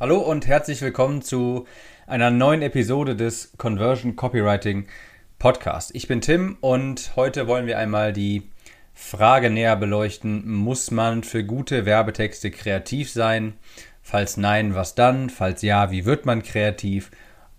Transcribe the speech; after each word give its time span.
Hallo 0.00 0.18
und 0.18 0.46
herzlich 0.46 0.80
willkommen 0.80 1.22
zu 1.22 1.66
einer 2.06 2.30
neuen 2.30 2.62
Episode 2.62 3.16
des 3.16 3.50
Conversion 3.58 4.14
Copywriting 4.14 4.86
Podcast. 5.40 5.92
Ich 5.92 6.06
bin 6.06 6.20
Tim 6.20 6.56
und 6.60 7.16
heute 7.16 7.48
wollen 7.48 7.66
wir 7.66 7.78
einmal 7.78 8.12
die 8.12 8.48
Frage 8.94 9.50
näher 9.50 9.74
beleuchten, 9.74 10.48
muss 10.48 10.92
man 10.92 11.24
für 11.24 11.42
gute 11.42 11.84
Werbetexte 11.84 12.52
kreativ 12.52 13.10
sein? 13.10 13.54
Falls 14.00 14.36
nein, 14.36 14.76
was 14.76 14.94
dann? 14.94 15.30
Falls 15.30 15.62
ja, 15.62 15.90
wie 15.90 16.04
wird 16.04 16.26
man 16.26 16.44
kreativ? 16.44 17.10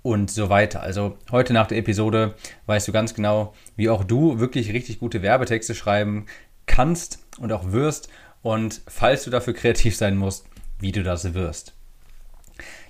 Und 0.02 0.32
so 0.32 0.50
weiter. 0.50 0.82
Also 0.82 1.18
heute 1.32 1.52
nach 1.52 1.68
der 1.68 1.80
Episode 1.80 2.36
weißt 2.68 2.88
du 2.88 2.94
ganz 2.94 3.14
genau, 3.14 3.54
wie 3.76 3.90
auch 3.90 4.06
du 4.06 4.40
wirklich 4.40 4.72
richtig 4.72 5.00
gute 5.00 5.22
Werbetexte 5.22 5.76
schreiben 5.76 6.28
kannst 6.68 7.20
und 7.42 7.52
auch 7.52 7.74
wirst. 7.74 8.08
Und 8.42 8.80
falls 8.88 9.26
du 9.26 9.30
dafür 9.30 9.54
kreativ 9.54 9.98
sein 9.98 10.16
musst, 10.16 10.46
wie 10.80 10.94
du 10.94 11.04
das 11.04 11.34
wirst. 11.34 11.76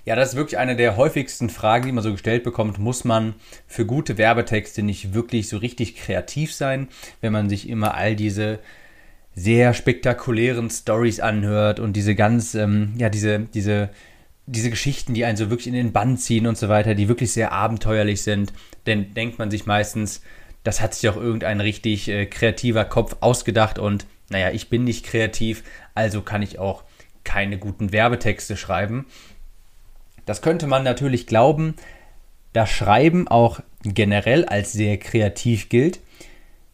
Ja, 0.04 0.16
das 0.16 0.30
ist 0.30 0.36
wirklich 0.36 0.58
eine 0.58 0.76
der 0.76 0.96
häufigsten 0.96 1.50
Fragen, 1.50 1.86
die 1.86 1.92
man 1.92 2.04
so 2.04 2.12
gestellt 2.12 2.42
bekommt. 2.42 2.78
Muss 2.78 3.04
man 3.04 3.34
für 3.66 3.86
gute 3.86 4.18
Werbetexte 4.18 4.82
nicht 4.82 5.14
wirklich 5.14 5.48
so 5.48 5.58
richtig 5.58 5.96
kreativ 5.96 6.54
sein, 6.54 6.88
wenn 7.20 7.32
man 7.32 7.48
sich 7.48 7.68
immer 7.68 7.94
all 7.94 8.16
diese 8.16 8.58
sehr 9.34 9.74
spektakulären 9.74 10.70
Stories 10.70 11.20
anhört 11.20 11.80
und 11.80 11.94
diese 11.94 12.14
ganz, 12.14 12.54
ähm, 12.54 12.94
ja, 12.96 13.08
diese, 13.08 13.40
diese, 13.40 13.90
diese 14.46 14.70
Geschichten, 14.70 15.14
die 15.14 15.24
einen 15.24 15.36
so 15.36 15.50
wirklich 15.50 15.68
in 15.68 15.74
den 15.74 15.92
Bann 15.92 16.16
ziehen 16.16 16.46
und 16.46 16.58
so 16.58 16.68
weiter, 16.68 16.94
die 16.94 17.08
wirklich 17.08 17.32
sehr 17.32 17.52
abenteuerlich 17.52 18.22
sind, 18.22 18.52
denn 18.86 19.14
denkt 19.14 19.38
man 19.38 19.50
sich 19.50 19.66
meistens, 19.66 20.22
das 20.64 20.80
hat 20.80 20.94
sich 20.94 21.08
auch 21.08 21.16
irgendein 21.16 21.60
richtig 21.60 22.08
äh, 22.08 22.26
kreativer 22.26 22.84
Kopf 22.84 23.16
ausgedacht 23.20 23.78
und 23.78 24.06
naja, 24.30 24.50
ich 24.50 24.68
bin 24.68 24.84
nicht 24.84 25.06
kreativ, 25.06 25.62
also 25.94 26.22
kann 26.22 26.42
ich 26.42 26.58
auch 26.58 26.84
keine 27.24 27.58
guten 27.58 27.92
Werbetexte 27.92 28.56
schreiben. 28.56 29.06
Das 30.30 30.42
könnte 30.42 30.68
man 30.68 30.84
natürlich 30.84 31.26
glauben, 31.26 31.74
da 32.52 32.64
Schreiben 32.64 33.26
auch 33.26 33.58
generell 33.82 34.44
als 34.44 34.70
sehr 34.70 34.96
kreativ 34.96 35.68
gilt. 35.68 35.98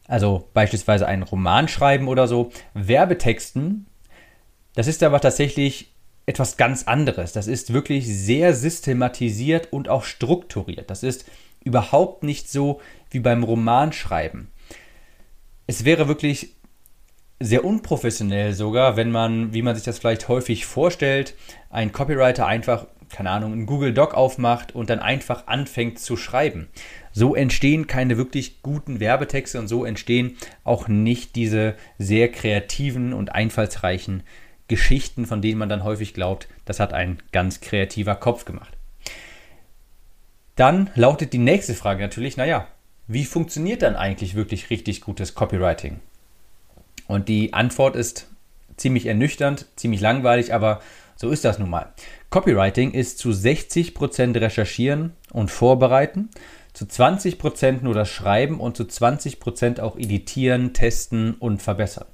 Also 0.06 0.46
beispielsweise 0.52 1.06
einen 1.06 1.22
Roman 1.22 1.66
schreiben 1.66 2.06
oder 2.06 2.28
so. 2.28 2.52
Werbetexten, 2.74 3.86
das 4.74 4.88
ist 4.88 5.02
aber 5.02 5.22
tatsächlich 5.22 5.90
etwas 6.26 6.58
ganz 6.58 6.82
anderes. 6.82 7.32
Das 7.32 7.46
ist 7.46 7.72
wirklich 7.72 8.06
sehr 8.06 8.52
systematisiert 8.52 9.72
und 9.72 9.88
auch 9.88 10.04
strukturiert. 10.04 10.90
Das 10.90 11.02
ist 11.02 11.24
überhaupt 11.64 12.24
nicht 12.24 12.50
so 12.50 12.82
wie 13.10 13.20
beim 13.20 13.42
Romanschreiben. 13.42 14.48
Es 15.66 15.86
wäre 15.86 16.08
wirklich 16.08 16.52
sehr 17.40 17.64
unprofessionell 17.64 18.52
sogar, 18.52 18.98
wenn 18.98 19.10
man, 19.10 19.54
wie 19.54 19.62
man 19.62 19.74
sich 19.74 19.84
das 19.84 19.98
vielleicht 19.98 20.28
häufig 20.28 20.66
vorstellt, 20.66 21.34
ein 21.70 21.92
Copywriter 21.92 22.46
einfach, 22.46 22.86
keine 23.10 23.30
Ahnung, 23.30 23.52
einen 23.52 23.66
Google 23.66 23.94
Doc 23.94 24.14
aufmacht 24.14 24.74
und 24.74 24.90
dann 24.90 24.98
einfach 24.98 25.46
anfängt 25.46 25.98
zu 25.98 26.16
schreiben. 26.16 26.68
So 27.12 27.34
entstehen 27.34 27.86
keine 27.86 28.16
wirklich 28.16 28.62
guten 28.62 29.00
Werbetexte 29.00 29.58
und 29.58 29.68
so 29.68 29.84
entstehen 29.84 30.36
auch 30.64 30.88
nicht 30.88 31.36
diese 31.36 31.74
sehr 31.98 32.30
kreativen 32.30 33.12
und 33.12 33.34
einfallsreichen 33.34 34.22
Geschichten, 34.68 35.26
von 35.26 35.42
denen 35.42 35.58
man 35.58 35.68
dann 35.68 35.84
häufig 35.84 36.14
glaubt, 36.14 36.48
das 36.64 36.80
hat 36.80 36.92
ein 36.92 37.18
ganz 37.32 37.60
kreativer 37.60 38.16
Kopf 38.16 38.44
gemacht. 38.44 38.76
Dann 40.56 40.90
lautet 40.94 41.32
die 41.32 41.38
nächste 41.38 41.74
Frage 41.74 42.02
natürlich, 42.02 42.36
naja, 42.36 42.66
wie 43.06 43.24
funktioniert 43.24 43.82
dann 43.82 43.94
eigentlich 43.94 44.34
wirklich 44.34 44.70
richtig 44.70 45.00
gutes 45.00 45.34
Copywriting? 45.34 46.00
Und 47.06 47.28
die 47.28 47.52
Antwort 47.52 47.94
ist 47.94 48.28
ziemlich 48.76 49.06
ernüchternd, 49.06 49.66
ziemlich 49.76 50.00
langweilig, 50.00 50.52
aber 50.52 50.80
so 51.16 51.30
ist 51.30 51.44
das 51.44 51.58
nun 51.58 51.70
mal. 51.70 51.92
Copywriting 52.30 52.92
ist 52.92 53.18
zu 53.18 53.30
60% 53.30 54.40
recherchieren 54.40 55.14
und 55.32 55.50
vorbereiten, 55.50 56.30
zu 56.72 56.84
20% 56.84 57.82
nur 57.82 57.94
das 57.94 58.10
Schreiben 58.10 58.60
und 58.60 58.76
zu 58.76 58.84
20% 58.84 59.80
auch 59.80 59.96
editieren, 59.96 60.74
testen 60.74 61.34
und 61.34 61.62
verbessern. 61.62 62.06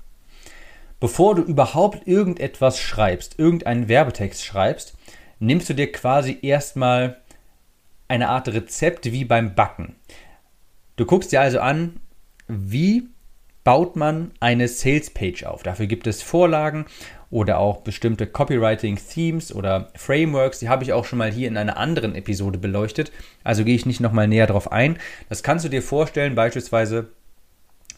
Bevor 1.01 1.35
du 1.35 1.43
überhaupt 1.43 2.07
irgendetwas 2.07 2.79
schreibst, 2.79 3.41
irgendeinen 3.41 3.89
Werbetext 3.89 4.45
schreibst, 4.45 4.97
nimmst 5.41 5.69
du 5.69 5.75
dir 5.75 5.91
quasi 5.91 6.39
erstmal 6.43 7.21
eine 8.07 8.29
Art 8.29 8.47
Rezept 8.47 9.11
wie 9.11 9.25
beim 9.25 9.57
Backen. 9.57 9.97
Du 10.95 11.05
guckst 11.05 11.33
dir 11.33 11.41
also 11.41 11.59
an, 11.59 11.99
wie 12.47 13.09
baut 13.65 13.97
man 13.97 14.33
eine 14.41 14.69
Sales 14.69 15.11
Page 15.11 15.45
auf. 15.45 15.63
Dafür 15.63 15.87
gibt 15.87 16.07
es 16.07 16.23
Vorlagen 16.23 16.87
oder 17.31 17.59
auch 17.59 17.79
bestimmte 17.79 18.27
Copywriting 18.27 18.99
Themes 18.99 19.55
oder 19.55 19.91
Frameworks. 19.97 20.59
Die 20.59 20.69
habe 20.69 20.85
ich 20.85 20.93
auch 20.93 21.05
schon 21.05 21.19
mal 21.19 21.31
hier 21.31 21.49
in 21.49 21.57
einer 21.57 21.77
anderen 21.77 22.15
Episode 22.15 22.59
beleuchtet. 22.59 23.13
Also 23.45 23.65
gehe 23.65 23.75
ich 23.75 23.87
nicht 23.87 24.01
nochmal 24.01 24.29
näher 24.29 24.47
darauf 24.47 24.71
ein. 24.71 24.99
Das 25.29 25.43
kannst 25.43 25.65
du 25.65 25.69
dir 25.69 25.83
vorstellen, 25.83 26.35
beispielsweise, 26.35 27.09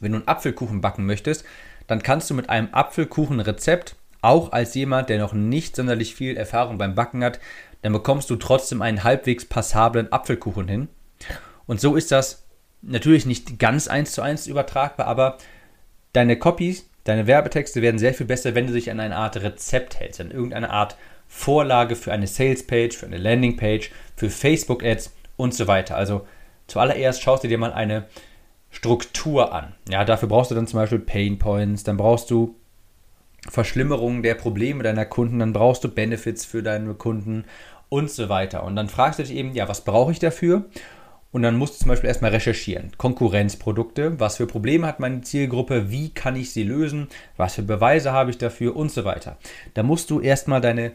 wenn 0.00 0.12
du 0.12 0.18
einen 0.18 0.28
Apfelkuchen 0.28 0.80
backen 0.80 1.06
möchtest, 1.06 1.44
dann 1.86 2.02
kannst 2.02 2.30
du 2.30 2.34
mit 2.34 2.48
einem 2.48 2.68
Apfelkuchenrezept, 2.72 3.96
auch 4.22 4.52
als 4.52 4.74
jemand, 4.74 5.10
der 5.10 5.18
noch 5.18 5.34
nicht 5.34 5.76
sonderlich 5.76 6.14
viel 6.14 6.36
Erfahrung 6.36 6.78
beim 6.78 6.94
Backen 6.94 7.22
hat, 7.22 7.40
dann 7.82 7.92
bekommst 7.92 8.30
du 8.30 8.36
trotzdem 8.36 8.80
einen 8.80 9.04
halbwegs 9.04 9.44
passablen 9.44 10.10
Apfelkuchen 10.10 10.66
hin. 10.66 10.88
Und 11.66 11.80
so 11.80 11.96
ist 11.96 12.10
das 12.10 12.44
natürlich 12.80 13.26
nicht 13.26 13.58
ganz 13.58 13.88
eins 13.88 14.12
zu 14.12 14.22
eins 14.22 14.46
übertragbar, 14.46 15.06
aber 15.06 15.38
deine 16.14 16.38
Copies, 16.38 16.88
deine 17.04 17.26
Werbetexte 17.26 17.82
werden 17.82 17.98
sehr 17.98 18.14
viel 18.14 18.26
besser, 18.26 18.54
wenn 18.54 18.66
du 18.66 18.72
dich 18.72 18.90
an 18.90 19.00
eine 19.00 19.16
Art 19.16 19.36
Rezept 19.36 20.00
hältst, 20.00 20.20
an 20.22 20.30
irgendeine 20.30 20.70
Art 20.70 20.96
Vorlage 21.28 21.96
für 21.96 22.12
eine 22.12 22.26
Sales-Page, 22.26 22.96
für 22.96 23.06
eine 23.06 23.18
Landing-Page, 23.18 23.90
für 24.16 24.30
Facebook-Ads 24.30 25.12
und 25.36 25.52
so 25.52 25.66
weiter. 25.66 25.96
Also 25.96 26.26
zuallererst 26.66 27.22
schaust 27.22 27.44
du 27.44 27.48
dir 27.48 27.58
mal 27.58 27.72
eine 27.72 28.06
Struktur 28.70 29.52
an. 29.52 29.74
Ja, 29.88 30.04
dafür 30.04 30.28
brauchst 30.28 30.50
du 30.50 30.54
dann 30.54 30.66
zum 30.66 30.80
Beispiel 30.80 31.00
Pain 31.00 31.38
Points, 31.38 31.84
dann 31.84 31.96
brauchst 31.96 32.30
du 32.30 32.56
Verschlimmerungen 33.48 34.22
der 34.22 34.34
Probleme 34.34 34.82
deiner 34.82 35.04
Kunden, 35.04 35.38
dann 35.38 35.52
brauchst 35.52 35.84
du 35.84 35.88
Benefits 35.88 36.44
für 36.44 36.62
deine 36.62 36.94
Kunden 36.94 37.44
und 37.88 38.10
so 38.10 38.28
weiter. 38.28 38.64
Und 38.64 38.76
dann 38.76 38.88
fragst 38.88 39.18
du 39.18 39.22
dich 39.22 39.34
eben, 39.34 39.54
ja, 39.54 39.68
was 39.68 39.82
brauche 39.84 40.12
ich 40.12 40.18
dafür? 40.18 40.64
Und 41.34 41.42
dann 41.42 41.56
musst 41.56 41.74
du 41.74 41.78
zum 41.80 41.88
Beispiel 41.88 42.06
erstmal 42.06 42.30
recherchieren. 42.30 42.92
Konkurrenzprodukte, 42.96 44.20
was 44.20 44.36
für 44.36 44.46
Probleme 44.46 44.86
hat 44.86 45.00
meine 45.00 45.22
Zielgruppe, 45.22 45.90
wie 45.90 46.10
kann 46.10 46.36
ich 46.36 46.52
sie 46.52 46.62
lösen, 46.62 47.08
was 47.36 47.56
für 47.56 47.62
Beweise 47.62 48.12
habe 48.12 48.30
ich 48.30 48.38
dafür 48.38 48.76
und 48.76 48.92
so 48.92 49.04
weiter. 49.04 49.36
Da 49.74 49.82
musst 49.82 50.10
du 50.10 50.20
erstmal 50.20 50.60
deine 50.60 50.92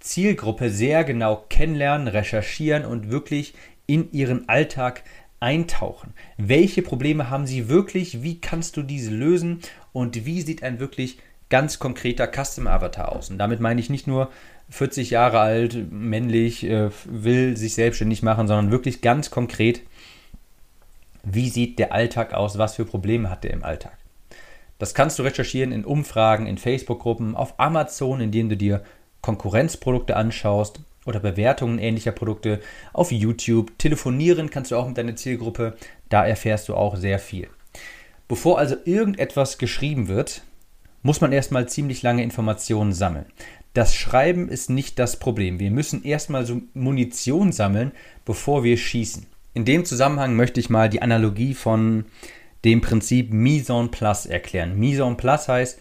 Zielgruppe 0.00 0.70
sehr 0.70 1.04
genau 1.04 1.44
kennenlernen, 1.50 2.08
recherchieren 2.08 2.86
und 2.86 3.10
wirklich 3.10 3.52
in 3.84 4.10
ihren 4.12 4.48
Alltag 4.48 5.02
eintauchen. 5.40 6.14
Welche 6.38 6.80
Probleme 6.80 7.28
haben 7.28 7.46
sie 7.46 7.68
wirklich? 7.68 8.22
Wie 8.22 8.40
kannst 8.40 8.78
du 8.78 8.82
diese 8.82 9.10
lösen? 9.10 9.60
Und 9.92 10.24
wie 10.24 10.40
sieht 10.40 10.62
ein 10.62 10.80
wirklich 10.80 11.18
ganz 11.52 11.78
konkreter 11.78 12.26
Custom 12.26 12.66
Avatar 12.66 13.12
aus? 13.12 13.28
Und 13.28 13.36
damit 13.36 13.60
meine 13.60 13.78
ich 13.78 13.90
nicht 13.90 14.06
nur 14.06 14.30
40 14.70 15.10
Jahre 15.10 15.38
alt, 15.38 15.92
männlich, 15.92 16.64
äh, 16.64 16.88
will 17.04 17.58
sich 17.58 17.74
selbstständig 17.74 18.22
machen, 18.22 18.48
sondern 18.48 18.70
wirklich 18.70 19.02
ganz 19.02 19.30
konkret, 19.30 19.82
wie 21.22 21.50
sieht 21.50 21.78
der 21.78 21.92
Alltag 21.92 22.32
aus, 22.32 22.56
was 22.56 22.76
für 22.76 22.86
Probleme 22.86 23.28
hat 23.28 23.44
er 23.44 23.52
im 23.52 23.64
Alltag. 23.64 23.96
Das 24.78 24.94
kannst 24.94 25.18
du 25.18 25.24
recherchieren 25.24 25.72
in 25.72 25.84
Umfragen, 25.84 26.46
in 26.46 26.56
Facebook-Gruppen, 26.56 27.36
auf 27.36 27.60
Amazon, 27.60 28.20
indem 28.22 28.48
du 28.48 28.56
dir 28.56 28.82
Konkurrenzprodukte 29.20 30.16
anschaust 30.16 30.80
oder 31.04 31.20
Bewertungen 31.20 31.78
ähnlicher 31.78 32.12
Produkte, 32.12 32.60
auf 32.94 33.12
YouTube. 33.12 33.78
Telefonieren 33.78 34.48
kannst 34.50 34.70
du 34.70 34.76
auch 34.76 34.88
mit 34.88 34.96
deiner 34.96 35.16
Zielgruppe, 35.16 35.76
da 36.08 36.24
erfährst 36.24 36.68
du 36.68 36.74
auch 36.74 36.96
sehr 36.96 37.18
viel. 37.18 37.48
Bevor 38.26 38.58
also 38.58 38.76
irgendetwas 38.84 39.58
geschrieben 39.58 40.08
wird, 40.08 40.42
muss 41.02 41.20
man 41.20 41.32
erstmal 41.32 41.68
ziemlich 41.68 42.02
lange 42.02 42.22
Informationen 42.22 42.92
sammeln 42.92 43.26
das 43.74 43.94
Schreiben 43.94 44.48
ist 44.48 44.70
nicht 44.70 44.98
das 44.98 45.18
Problem. 45.18 45.58
Wir 45.58 45.70
müssen 45.70 46.04
erstmal 46.04 46.44
so 46.44 46.60
Munition 46.74 47.52
sammeln, 47.52 47.92
bevor 48.24 48.64
wir 48.64 48.76
schießen. 48.76 49.26
In 49.54 49.64
dem 49.64 49.84
Zusammenhang 49.84 50.36
möchte 50.36 50.60
ich 50.60 50.70
mal 50.70 50.88
die 50.88 51.02
Analogie 51.02 51.54
von 51.54 52.04
dem 52.64 52.80
Prinzip 52.80 53.32
Mise 53.32 53.72
en 53.72 53.90
place 53.90 54.26
erklären. 54.26 54.78
Mise 54.78 55.02
en 55.02 55.16
place 55.16 55.48
heißt 55.48 55.78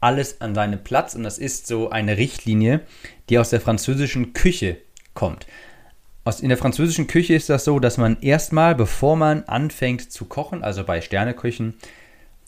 alles 0.00 0.40
an 0.40 0.54
seinem 0.54 0.82
Platz 0.82 1.14
und 1.14 1.22
das 1.22 1.38
ist 1.38 1.66
so 1.66 1.90
eine 1.90 2.16
Richtlinie, 2.16 2.80
die 3.28 3.38
aus 3.38 3.50
der 3.50 3.60
französischen 3.60 4.32
Küche 4.32 4.78
kommt. 5.14 5.46
in 6.40 6.48
der 6.48 6.58
französischen 6.58 7.06
Küche 7.06 7.34
ist 7.34 7.48
das 7.48 7.64
so, 7.64 7.78
dass 7.78 7.96
man 7.96 8.18
erstmal, 8.20 8.74
bevor 8.74 9.16
man 9.16 9.44
anfängt 9.44 10.10
zu 10.10 10.24
kochen, 10.24 10.62
also 10.62 10.84
bei 10.84 11.00
Sterneküchen, 11.00 11.74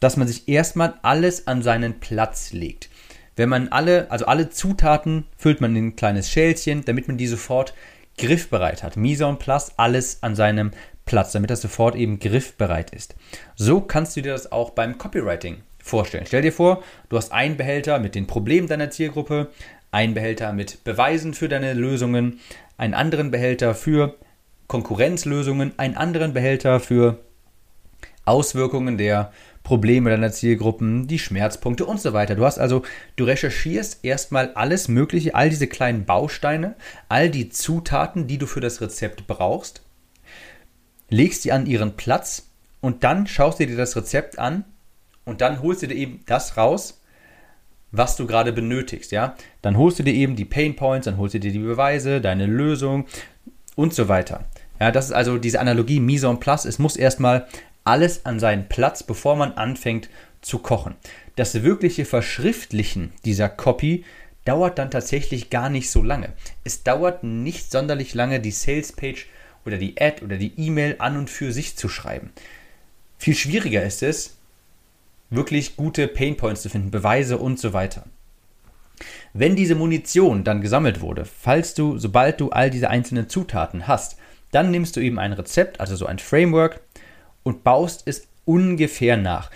dass 0.01 0.17
man 0.17 0.29
sich 0.29 0.49
erstmal 0.49 0.95
alles 1.03 1.47
an 1.47 1.63
seinen 1.63 2.01
Platz 2.01 2.53
legt. 2.53 2.89
Wenn 3.37 3.49
man 3.49 3.69
alle, 3.69 4.11
also 4.11 4.27
alle 4.27 4.51
Zutaten 4.51 5.27
füllt 5.37 5.61
man 5.61 5.77
in 5.77 5.89
ein 5.89 5.97
kleines 5.97 6.31
Schälchen, 6.31 6.85
damit 6.85 7.07
man 7.07 7.19
die 7.19 7.27
sofort 7.27 7.75
griffbereit 8.19 8.83
hat. 8.83 8.97
Mise 8.97 9.25
en 9.25 9.39
place, 9.39 9.73
alles 9.77 10.23
an 10.23 10.35
seinem 10.35 10.71
Platz, 11.05 11.33
damit 11.33 11.51
das 11.51 11.61
sofort 11.61 11.95
eben 11.95 12.19
griffbereit 12.19 12.91
ist. 12.91 13.15
So 13.55 13.81
kannst 13.81 14.17
du 14.17 14.23
dir 14.23 14.33
das 14.33 14.51
auch 14.51 14.71
beim 14.71 14.99
Copywriting 14.99 15.59
vorstellen. 15.79 16.25
Stell 16.27 16.43
dir 16.43 16.53
vor, 16.53 16.83
du 17.09 17.17
hast 17.17 17.33
einen 17.33 17.57
Behälter 17.57 17.99
mit 17.99 18.15
den 18.15 18.27
Problemen 18.27 18.69
deiner 18.69 18.91
Zielgruppe, 18.91 19.51
einen 19.93 20.15
Behälter 20.15 20.53
mit 20.53 20.83
Beweisen 20.83 21.35
für 21.35 21.49
deine 21.49 21.75
Lösungen, 21.75 22.41
einen 22.77 22.95
anderen 22.95 23.31
Behälter 23.31 23.75
für 23.75 24.17
Konkurrenzlösungen, 24.67 25.79
einen 25.79 25.97
anderen 25.97 26.33
Behälter 26.33 26.81
für 26.81 27.19
Auswirkungen 28.25 28.99
der 28.99 29.33
Probleme 29.67 30.11
deiner 30.11 30.31
Zielgruppen, 30.31 31.09
die 31.09 31.19
Schmerzpunkte 31.19 31.87
und 31.87 32.01
so 32.01 32.13
weiter. 32.13 32.37
Du 32.37 32.45
hast 32.45 32.61
also, 32.61 32.83
du 33.17 33.25
recherchierst 33.25 34.05
erstmal 34.05 34.53
alles 34.53 34.87
Mögliche, 34.87 35.35
all 35.35 35.51
diese 35.51 35.67
kleinen 35.67 36.05
Bausteine, 36.05 36.77
all 37.09 37.31
die 37.31 37.49
Zutaten, 37.49 38.29
die 38.29 38.39
du 38.39 38.47
für 38.47 38.61
das 38.61 38.81
Rezept 38.81 39.27
brauchst, 39.27 39.83
legst 41.11 41.43
sie 41.43 41.51
an 41.51 41.67
ihren 41.67 41.97
Platz 41.97 42.49
und 42.81 43.03
dann 43.03 43.27
schaust 43.27 43.59
du 43.59 43.67
dir 43.67 43.77
das 43.77 43.97
Rezept 43.97 44.39
an 44.39 44.65
und 45.25 45.41
dann 45.41 45.61
holst 45.61 45.83
du 45.83 45.89
dir 45.89 45.97
eben 45.97 46.21
das 46.27 46.57
raus, 46.57 47.01
was 47.91 48.15
du 48.15 48.29
gerade 48.29 48.53
benötigst, 48.53 49.11
ja? 49.11 49.35
Dann 49.63 49.77
holst 49.77 49.99
du 49.99 50.05
dir 50.05 50.15
eben 50.15 50.37
die 50.37 50.45
Pain 50.45 50.77
Points, 50.77 51.07
dann 51.07 51.17
holst 51.17 51.35
du 51.35 51.41
dir 51.41 51.51
die 51.51 51.59
Beweise, 51.59 52.21
deine 52.21 52.47
Lösung 52.47 53.07
und 53.75 53.95
so 53.95 54.07
weiter. 54.07 54.45
Ja, 54.79 54.91
das 54.91 55.07
ist 55.07 55.13
also 55.13 55.39
diese 55.39 55.59
Analogie 55.59 56.01
Mise 56.01 56.29
en 56.29 56.39
place. 56.39 56.67
Es 56.67 56.79
muss 56.79 56.97
erstmal 56.97 57.47
alles 57.87 58.27
an 58.27 58.41
seinen 58.41 58.69
Platz, 58.69 59.03
bevor 59.03 59.37
man 59.37 59.53
anfängt 59.53 60.09
zu 60.41 60.59
kochen. 60.59 60.95
Das 61.37 61.63
wirkliche 61.63 62.05
Verschriftlichen 62.05 63.13
dieser 63.25 63.49
Copy 63.49 64.05
dauert 64.45 64.79
dann 64.79 64.91
tatsächlich 64.91 65.51
gar 65.51 65.69
nicht 65.69 65.91
so 65.91 66.03
lange. 66.03 66.33
Es 66.65 66.83
dauert 66.83 67.25
nicht 67.25 67.71
sonderlich 67.71 68.15
lange, 68.15 68.41
die 68.41 68.53
Sales 68.53 68.93
Page 68.93 69.27
oder 69.65 69.77
die 69.77 70.01
Ad 70.01 70.25
oder 70.25 70.37
die 70.37 70.53
E-Mail 70.57 70.97
an 70.99 71.17
und 71.17 71.29
für 71.29 71.53
sich 71.53 71.77
zu 71.77 71.89
schreiben. 71.89 72.31
Viel 73.19 73.35
schwieriger 73.35 73.83
ist 73.83 74.03
es, 74.03 74.37
wirklich 75.31 75.77
gute 75.77 76.07
Painpoints 76.07 76.63
zu 76.63 76.69
finden, 76.69 76.91
Beweise 76.91 77.39
und 77.39 77.59
so 77.59 77.73
weiter. 77.73 78.05
Wenn 79.33 79.57
diese 79.57 79.75
Munition 79.75 80.45
dann 80.45 80.63
gesammelt 80.63 81.01
wurde, 81.01 81.25
falls 81.25 81.75
du, 81.75 81.99
sobald 81.99 82.41
du 82.41 82.51
all 82.51 82.71
diese 82.71 82.89
einzelnen 82.89 83.29
Zutaten 83.29 83.87
hast, 83.87 84.17
dann 84.53 84.71
nimmst 84.71 84.97
du 84.97 85.01
eben 85.01 85.19
ein 85.19 85.33
Rezept, 85.33 85.81
also 85.81 85.97
so 85.97 86.07
ein 86.07 86.19
Framework, 86.19 86.81
und 87.47 87.63
baust 87.63 88.03
es 88.07 88.27
ungefähr 88.45 89.17
nach. 89.17 89.53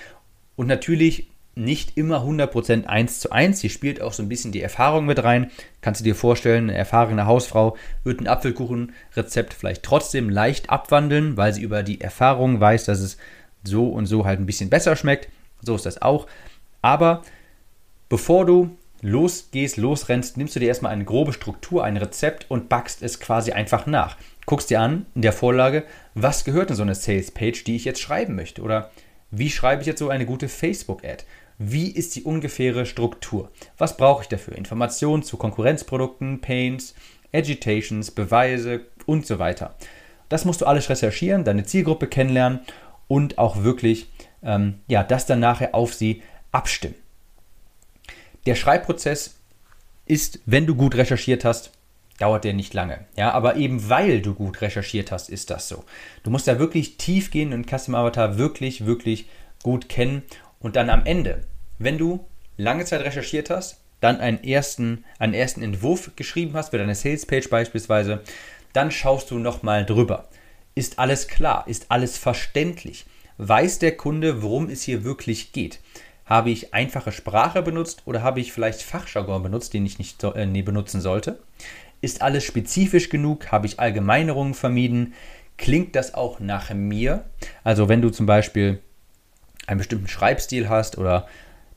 Und 0.54 0.68
natürlich 0.68 1.28
nicht 1.56 1.96
immer 1.96 2.22
100% 2.22 2.84
1 2.84 3.18
zu 3.18 3.32
1. 3.32 3.60
Hier 3.60 3.70
spielt 3.70 4.00
auch 4.00 4.12
so 4.12 4.22
ein 4.22 4.28
bisschen 4.28 4.52
die 4.52 4.62
Erfahrung 4.62 5.06
mit 5.06 5.24
rein. 5.24 5.50
Kannst 5.80 6.00
du 6.00 6.04
dir 6.04 6.14
vorstellen, 6.14 6.70
eine 6.70 6.78
erfahrene 6.78 7.26
Hausfrau 7.26 7.76
wird 8.04 8.20
ein 8.20 8.28
Apfelkuchenrezept 8.28 9.52
vielleicht 9.54 9.82
trotzdem 9.82 10.30
leicht 10.30 10.70
abwandeln, 10.70 11.36
weil 11.36 11.52
sie 11.52 11.62
über 11.62 11.82
die 11.82 12.00
Erfahrung 12.00 12.60
weiß, 12.60 12.84
dass 12.84 13.00
es 13.00 13.16
so 13.64 13.88
und 13.88 14.06
so 14.06 14.24
halt 14.24 14.38
ein 14.38 14.46
bisschen 14.46 14.70
besser 14.70 14.94
schmeckt. 14.94 15.28
So 15.60 15.74
ist 15.74 15.84
das 15.84 16.00
auch. 16.00 16.28
Aber 16.82 17.22
bevor 18.08 18.46
du 18.46 18.78
losgehst, 19.02 19.76
losrennst, 19.76 20.36
nimmst 20.36 20.56
du 20.56 20.60
dir 20.60 20.68
erstmal 20.68 20.92
eine 20.92 21.04
grobe 21.04 21.32
Struktur, 21.32 21.84
ein 21.84 21.96
Rezept 21.96 22.50
und 22.50 22.68
backst 22.68 23.02
es 23.02 23.20
quasi 23.20 23.52
einfach 23.52 23.86
nach 23.86 24.16
guckst 24.50 24.70
dir 24.70 24.80
an 24.80 25.06
in 25.14 25.22
der 25.22 25.32
Vorlage, 25.32 25.84
was 26.14 26.44
gehört 26.44 26.70
in 26.70 26.76
so 26.76 26.82
eine 26.82 26.96
Sales-Page, 26.96 27.62
die 27.62 27.76
ich 27.76 27.84
jetzt 27.84 28.00
schreiben 28.00 28.34
möchte? 28.34 28.62
Oder 28.62 28.90
wie 29.30 29.48
schreibe 29.48 29.82
ich 29.82 29.86
jetzt 29.86 30.00
so 30.00 30.08
eine 30.08 30.26
gute 30.26 30.48
Facebook-Ad? 30.48 31.22
Wie 31.56 31.88
ist 31.88 32.16
die 32.16 32.24
ungefähre 32.24 32.84
Struktur? 32.84 33.52
Was 33.78 33.96
brauche 33.96 34.22
ich 34.22 34.28
dafür? 34.28 34.56
Informationen 34.56 35.22
zu 35.22 35.36
Konkurrenzprodukten, 35.36 36.40
Paints, 36.40 36.96
Agitations, 37.32 38.10
Beweise 38.10 38.86
und 39.06 39.24
so 39.24 39.38
weiter. 39.38 39.76
Das 40.28 40.44
musst 40.44 40.62
du 40.62 40.66
alles 40.66 40.90
recherchieren, 40.90 41.44
deine 41.44 41.64
Zielgruppe 41.64 42.08
kennenlernen 42.08 42.58
und 43.06 43.38
auch 43.38 43.62
wirklich 43.62 44.08
ähm, 44.42 44.80
ja, 44.88 45.04
das 45.04 45.26
dann 45.26 45.38
nachher 45.38 45.76
auf 45.76 45.94
sie 45.94 46.24
abstimmen. 46.50 46.96
Der 48.46 48.54
Schreibprozess 48.54 49.36
ist, 50.06 50.40
wenn 50.46 50.66
du 50.66 50.74
gut 50.74 50.94
recherchiert 50.94 51.44
hast, 51.44 51.72
dauert 52.18 52.44
der 52.44 52.52
nicht 52.52 52.74
lange. 52.74 53.06
Ja, 53.16 53.32
aber 53.32 53.56
eben 53.56 53.88
weil 53.88 54.20
du 54.20 54.34
gut 54.34 54.60
recherchiert 54.60 55.10
hast, 55.10 55.30
ist 55.30 55.50
das 55.50 55.68
so. 55.68 55.84
Du 56.22 56.30
musst 56.30 56.46
da 56.46 56.58
wirklich 56.58 56.96
tief 56.96 57.30
gehen 57.30 57.52
und 57.52 57.68
Custom 57.68 57.94
Avatar 57.94 58.38
wirklich, 58.38 58.86
wirklich 58.86 59.26
gut 59.62 59.88
kennen 59.88 60.22
und 60.58 60.76
dann 60.76 60.90
am 60.90 61.06
Ende, 61.06 61.42
wenn 61.78 61.98
du 61.98 62.26
lange 62.56 62.84
Zeit 62.84 63.02
recherchiert 63.02 63.50
hast, 63.50 63.80
dann 64.00 64.18
einen 64.20 64.42
ersten, 64.44 65.04
einen 65.18 65.34
ersten 65.34 65.62
Entwurf 65.62 66.10
geschrieben 66.16 66.54
hast 66.54 66.70
für 66.70 66.78
deine 66.78 66.94
Salespage 66.94 67.48
beispielsweise, 67.48 68.20
dann 68.72 68.90
schaust 68.90 69.30
du 69.30 69.38
nochmal 69.38 69.84
drüber. 69.84 70.28
Ist 70.74 70.98
alles 70.98 71.28
klar? 71.28 71.64
Ist 71.66 71.86
alles 71.90 72.16
verständlich? 72.16 73.04
Weiß 73.38 73.78
der 73.78 73.96
Kunde, 73.96 74.42
worum 74.42 74.68
es 74.68 74.82
hier 74.82 75.04
wirklich 75.04 75.52
geht? 75.52 75.80
Habe 76.30 76.50
ich 76.50 76.72
einfache 76.72 77.10
Sprache 77.10 77.60
benutzt 77.60 78.02
oder 78.04 78.22
habe 78.22 78.38
ich 78.38 78.52
vielleicht 78.52 78.82
Fachjargon 78.82 79.42
benutzt, 79.42 79.74
den 79.74 79.84
ich 79.84 79.98
nicht 79.98 80.22
äh, 80.22 80.62
benutzen 80.62 81.00
sollte? 81.00 81.40
Ist 82.02 82.22
alles 82.22 82.44
spezifisch 82.44 83.08
genug? 83.08 83.50
Habe 83.50 83.66
ich 83.66 83.80
Allgemeinerungen 83.80 84.54
vermieden? 84.54 85.14
Klingt 85.58 85.96
das 85.96 86.14
auch 86.14 86.38
nach 86.38 86.72
mir? 86.72 87.24
Also 87.64 87.88
wenn 87.88 88.00
du 88.00 88.10
zum 88.10 88.26
Beispiel 88.26 88.78
einen 89.66 89.78
bestimmten 89.78 90.06
Schreibstil 90.06 90.68
hast 90.68 90.98
oder 90.98 91.26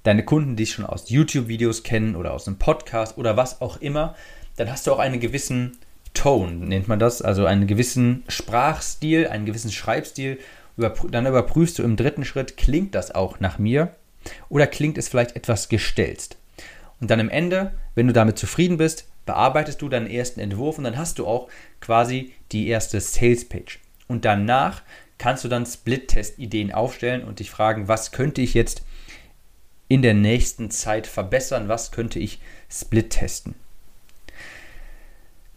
deine 0.03 0.23
Kunden 0.23 0.55
dich 0.55 0.73
schon 0.73 0.85
aus 0.85 1.09
YouTube-Videos 1.09 1.81
kennen 1.81 2.15
oder 2.15 2.31
aus 2.31 2.45
einem 2.45 2.59
Podcast 2.59 3.17
oder 3.17 3.35
was 3.35 3.59
auch 3.59 3.77
immer, 3.77 4.13
dann 4.55 4.71
hast 4.71 4.85
du 4.85 4.91
auch 4.93 4.99
einen 4.99 5.19
gewissen 5.19 5.79
Tone, 6.13 6.51
nennt 6.53 6.87
man 6.87 6.99
das, 6.99 7.23
also 7.23 7.47
einen 7.47 7.65
gewissen 7.65 8.23
Sprachstil, 8.27 9.27
einen 9.27 9.47
gewissen 9.47 9.71
Schreibstil. 9.71 10.37
Dann 10.77 11.25
überprüfst 11.25 11.79
du 11.79 11.83
im 11.83 11.95
dritten 11.95 12.23
Schritt, 12.23 12.55
klingt 12.55 12.93
das 12.93 13.15
auch 13.15 13.39
nach 13.39 13.57
mir 13.57 13.95
oder 14.49 14.67
klingt 14.67 14.97
es 14.97 15.09
vielleicht 15.09 15.35
etwas 15.35 15.69
gestelzt? 15.69 16.37
Und 16.99 17.11
dann 17.11 17.19
am 17.19 17.29
Ende, 17.29 17.73
wenn 17.95 18.07
du 18.07 18.13
damit 18.13 18.37
zufrieden 18.37 18.77
bist, 18.77 19.07
bearbeitest 19.25 19.81
du 19.81 19.89
deinen 19.89 20.07
ersten 20.07 20.39
Entwurf 20.39 20.77
und 20.77 20.83
dann 20.83 20.97
hast 20.97 21.19
du 21.19 21.27
auch 21.27 21.49
quasi 21.79 22.33
die 22.51 22.67
erste 22.67 22.99
Sales 22.99 23.47
Page. 23.47 23.79
Und 24.07 24.25
danach 24.25 24.81
kannst 25.17 25.43
du 25.43 25.47
dann 25.47 25.65
Split-Test-Ideen 25.65 26.71
aufstellen 26.71 27.23
und 27.23 27.39
dich 27.39 27.49
fragen, 27.49 27.87
was 27.87 28.11
könnte 28.11 28.41
ich 28.41 28.53
jetzt 28.53 28.83
in 29.87 30.01
der 30.01 30.13
nächsten 30.13 30.71
Zeit 30.71 31.07
verbessern, 31.07 31.67
was 31.67 31.91
könnte 31.91 32.19
ich 32.19 32.41
Split 32.69 33.11
testen. 33.11 33.55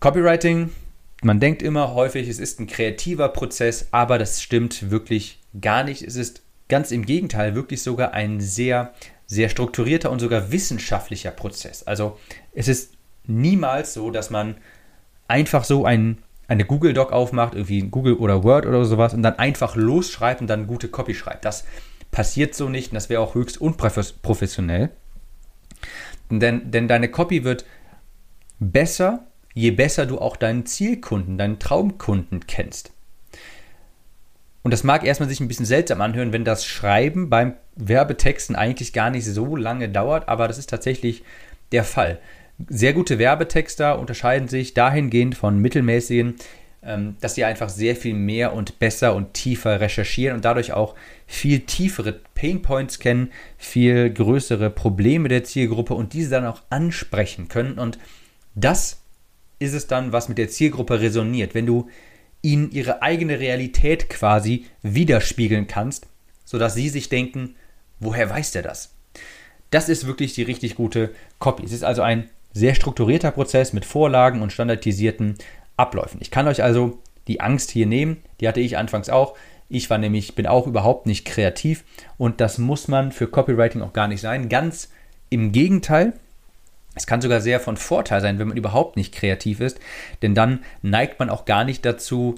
Copywriting, 0.00 0.72
man 1.22 1.40
denkt 1.40 1.62
immer 1.62 1.94
häufig, 1.94 2.28
es 2.28 2.38
ist 2.38 2.60
ein 2.60 2.66
kreativer 2.66 3.28
Prozess, 3.30 3.88
aber 3.92 4.18
das 4.18 4.42
stimmt 4.42 4.90
wirklich 4.90 5.40
gar 5.60 5.84
nicht. 5.84 6.02
Es 6.02 6.16
ist 6.16 6.42
ganz 6.68 6.90
im 6.90 7.04
Gegenteil 7.04 7.54
wirklich 7.54 7.82
sogar 7.82 8.12
ein 8.12 8.40
sehr, 8.40 8.92
sehr 9.26 9.48
strukturierter 9.48 10.10
und 10.10 10.20
sogar 10.20 10.52
wissenschaftlicher 10.52 11.30
Prozess. 11.30 11.82
Also 11.84 12.18
es 12.52 12.68
ist 12.68 12.94
niemals 13.26 13.94
so, 13.94 14.10
dass 14.10 14.30
man 14.30 14.56
einfach 15.28 15.64
so 15.64 15.84
ein, 15.84 16.18
eine 16.48 16.64
Google 16.64 16.92
Doc 16.92 17.12
aufmacht, 17.12 17.54
irgendwie 17.54 17.82
Google 17.82 18.14
oder 18.14 18.44
Word 18.44 18.66
oder 18.66 18.85
sowas 18.85 19.14
und 19.14 19.23
dann 19.23 19.38
einfach 19.38 19.76
losschreibt 19.76 20.40
und 20.40 20.46
dann 20.46 20.66
gute 20.66 20.88
Copy 20.88 21.14
schreibt. 21.14 21.44
Das 21.44 21.64
passiert 22.11 22.54
so 22.54 22.68
nicht 22.68 22.92
und 22.92 22.94
das 22.94 23.08
wäre 23.08 23.20
auch 23.20 23.35
höchst 23.35 23.61
unprofessionell. 23.61 24.90
Denn, 26.30 26.70
denn 26.70 26.88
deine 26.88 27.08
Copy 27.08 27.44
wird 27.44 27.64
besser, 28.58 29.26
je 29.54 29.70
besser 29.70 30.06
du 30.06 30.18
auch 30.18 30.37
deinen 30.37 30.66
Zielkunden, 30.66 31.38
deinen 31.38 31.58
Traumkunden 31.58 32.46
kennst. 32.46 32.92
Und 34.66 34.73
das 34.73 34.82
mag 34.82 35.04
erstmal 35.04 35.28
sich 35.28 35.38
ein 35.38 35.46
bisschen 35.46 35.64
seltsam 35.64 36.00
anhören, 36.00 36.32
wenn 36.32 36.44
das 36.44 36.66
Schreiben 36.66 37.30
beim 37.30 37.54
Werbetexten 37.76 38.56
eigentlich 38.56 38.92
gar 38.92 39.11
nicht 39.11 39.25
so 39.25 39.54
lange 39.54 39.88
dauert, 39.88 40.28
aber 40.28 40.49
das 40.49 40.58
ist 40.58 40.68
tatsächlich 40.68 41.23
der 41.70 41.85
Fall. 41.85 42.18
Sehr 42.68 42.92
gute 42.92 43.20
Werbetexter 43.20 43.96
unterscheiden 43.96 44.49
sich 44.49 44.75
dahingehend 44.75 45.37
von 45.37 45.61
mittelmäßigen, 45.61 46.35
ähm, 46.82 47.16
dass 47.20 47.37
sie 47.37 47.44
einfach 47.44 47.68
sehr 47.68 47.94
viel 47.94 48.14
mehr 48.14 48.54
und 48.54 48.80
besser 48.80 49.14
und 49.14 49.35
tiefer 49.35 49.80
recherchieren 49.80 50.35
und 50.35 50.44
dadurch 50.44 50.73
auch 50.73 50.96
viel 51.28 51.61
tiefere 51.61 52.18
Painpoints 52.35 52.99
kennen, 52.99 53.30
viel 53.58 54.11
größere 54.12 54.70
Probleme 54.70 55.28
der 55.28 55.44
Zielgruppe 55.44 55.94
und 55.94 56.12
diese 56.12 56.30
dann 56.30 56.44
auch 56.44 56.62
ansprechen 56.70 57.46
können. 57.46 57.78
Und 57.78 58.00
das 58.56 58.99
ist 59.61 59.75
es 59.75 59.87
dann, 59.87 60.11
was 60.11 60.28
mit 60.28 60.38
der 60.38 60.49
Zielgruppe 60.49 61.00
resoniert. 61.00 61.54
Wenn 61.54 61.66
du 61.66 61.88
ihnen 62.43 62.71
ihre 62.71 63.02
eigene 63.02 63.40
Realität 63.40 64.09
quasi 64.09 64.66
widerspiegeln 64.83 65.66
kannst, 65.66 66.07
sodass 66.45 66.75
sie 66.75 66.88
sich 66.88 67.09
denken, 67.09 67.57
woher 67.99 68.31
weiß 68.31 68.52
der 68.52 68.62
das? 68.62 68.95
Das 69.71 69.88
ist 69.88 70.07
wirklich 70.07 70.35
die 70.35 70.43
richtig 70.43 70.76
gute 70.76 71.11
Copy. 71.38 71.64
Es 71.64 71.73
ist 71.73 71.85
also 71.85 72.02
ein 72.02 72.31
sehr 72.52 72.75
strukturierter 72.75 73.33
Prozess 73.33 73.73
mit 73.73 73.85
Vorlagen 73.85 74.43
und 74.43 74.52
standardisierten 74.52 75.37
Abläufen. 75.76 76.21
Ich 76.23 76.31
kann 76.31 76.49
euch 76.49 76.62
also 76.62 76.99
die 77.28 77.40
Angst 77.40 77.71
hier 77.71 77.87
nehmen, 77.87 78.19
die 78.40 78.49
hatte 78.49 78.61
ich 78.61 78.78
anfangs 78.78 79.09
auch. 79.11 79.37
Ich 79.69 79.90
war 79.90 79.99
nämlich, 79.99 80.35
bin 80.35 80.47
auch 80.47 80.66
überhaupt 80.66 81.07
nicht 81.07 81.25
kreativ 81.25 81.85
und 82.16 82.40
das 82.40 82.59
muss 82.59 82.87
man 82.87 83.11
für 83.12 83.26
Copywriting 83.26 83.83
auch 83.83 83.93
gar 83.93 84.09
nicht 84.09 84.21
sein. 84.21 84.49
Ganz 84.49 84.90
im 85.28 85.50
Gegenteil, 85.50 86.12
es 86.96 87.06
kann 87.06 87.20
sogar 87.20 87.40
sehr 87.40 87.60
von 87.60 87.76
Vorteil 87.76 88.20
sein, 88.20 88.38
wenn 88.38 88.48
man 88.48 88.56
überhaupt 88.56 88.96
nicht 88.96 89.14
kreativ 89.14 89.60
ist, 89.60 89.78
denn 90.22 90.34
dann 90.34 90.60
neigt 90.82 91.20
man 91.20 91.30
auch 91.30 91.44
gar 91.44 91.64
nicht 91.64 91.84
dazu, 91.84 92.34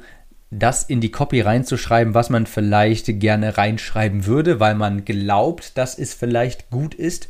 das 0.51 0.83
in 0.83 1.01
die 1.01 1.11
Copy 1.11 1.41
reinzuschreiben, 1.41 2.15
was 2.15 2.31
man 2.31 2.47
vielleicht 2.47 3.21
gerne 3.21 3.57
reinschreiben 3.57 4.27
würde, 4.27 4.61
weil 4.61 4.75
man 4.75 5.05
glaubt, 5.05 5.77
dass 5.79 5.99
es 5.99 6.15
vielleicht 6.15 6.71
gut 6.71 6.95
ist 6.95 7.29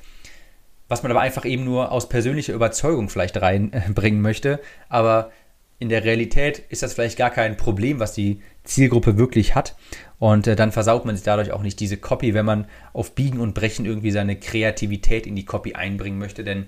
was 0.89 1.03
man 1.03 1.13
aber 1.13 1.21
einfach 1.21 1.45
eben 1.45 1.65
nur 1.65 1.93
aus 1.93 2.09
persönlicher 2.09 2.55
Überzeugung 2.55 3.09
vielleicht 3.11 3.41
reinbringen 3.41 4.21
möchte. 4.21 4.59
Aber 4.89 5.31
in 5.79 5.91
der 5.91 6.03
Realität 6.03 6.63
ist 6.71 6.83
das 6.83 6.95
vielleicht 6.95 7.19
gar 7.19 7.31
kein 7.31 7.57
Problem, 7.57 8.01
was 8.01 8.15
die 8.15 8.43
Zielgruppe 8.65 9.17
wirklich 9.17 9.55
hat. 9.55 9.77
Und 10.19 10.47
äh, 10.47 10.57
dann 10.57 10.73
versaut 10.73 11.05
man 11.05 11.15
sich 11.15 11.25
dadurch 11.25 11.53
auch 11.53 11.63
nicht 11.63 11.79
diese 11.79 11.99
Copy, 11.99 12.35
wenn 12.35 12.47
man 12.47 12.67
auf 12.93 13.15
Biegen 13.15 13.39
und 13.39 13.55
Brechen 13.55 13.87
irgendwie 13.87 14.11
seine 14.11 14.37
Kreativität 14.37 15.27
in 15.27 15.37
die 15.37 15.45
Copy 15.45 15.75
einbringen 15.75 16.19
möchte. 16.19 16.43
Denn 16.43 16.67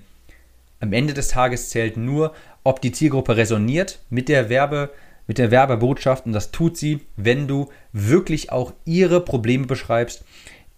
am 0.81 0.93
Ende 0.93 1.13
des 1.13 1.29
Tages 1.29 1.69
zählt 1.69 1.95
nur, 1.95 2.33
ob 2.63 2.81
die 2.81 2.91
Zielgruppe 2.91 3.37
resoniert 3.37 3.99
mit 4.09 4.27
der 4.27 4.49
Werbe, 4.49 4.89
mit 5.27 5.37
der 5.37 5.51
Werbebotschaft. 5.51 6.25
Und 6.25 6.33
das 6.33 6.51
tut 6.51 6.77
sie, 6.77 7.01
wenn 7.15 7.47
du 7.47 7.69
wirklich 7.93 8.51
auch 8.51 8.73
ihre 8.85 9.21
Probleme 9.21 9.67
beschreibst, 9.67 10.25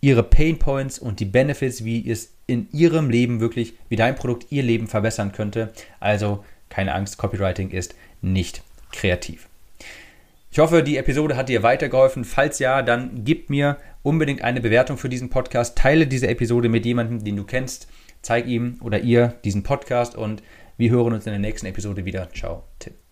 ihre 0.01 0.24
Pain 0.24 0.60
Points 0.60 1.00
und 1.00 1.19
die 1.19 1.25
Benefits, 1.25 1.83
wie 1.86 2.10
es 2.10 2.33
in 2.45 2.67
ihrem 2.72 3.10
Leben 3.10 3.39
wirklich, 3.39 3.74
wie 3.89 3.95
dein 3.95 4.15
Produkt 4.15 4.48
ihr 4.51 4.63
Leben 4.63 4.88
verbessern 4.88 5.31
könnte. 5.31 5.72
Also 6.00 6.43
keine 6.69 6.93
Angst, 6.93 7.17
Copywriting 7.17 7.72
ist 7.72 7.95
nicht 8.22 8.62
kreativ. 8.91 9.48
Ich 10.51 10.60
hoffe, 10.60 10.83
die 10.83 10.98
Episode 10.98 11.36
hat 11.36 11.50
dir 11.50 11.63
weitergeholfen. 11.63 12.25
Falls 12.25 12.60
ja, 12.60 12.81
dann 12.81 13.24
gib 13.24 13.50
mir 13.50 13.77
unbedingt 14.03 14.43
eine 14.43 14.62
Bewertung 14.62 14.98
für 14.98 15.10
diesen 15.10 15.29
Podcast. 15.29 15.77
Teile 15.77 16.05
diese 16.05 16.27
Episode 16.27 16.69
mit 16.69 16.86
jemandem, 16.86 17.24
den 17.24 17.38
du 17.38 17.43
kennst. 17.43 17.88
Zeig 18.24 18.48
ihm 18.48 18.80
oder 18.82 19.01
ihr 19.01 19.36
diesen 19.44 19.62
Podcast 19.62 20.15
und 20.15 20.42
wir 20.77 20.89
hören 20.89 21.13
uns 21.13 21.27
in 21.27 21.34
der 21.34 21.39
nächsten 21.39 21.68
Episode 21.68 22.06
wieder. 22.06 22.30
Ciao, 22.32 22.63
Tim. 22.80 23.02